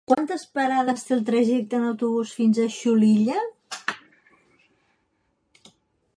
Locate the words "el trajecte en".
1.15-1.85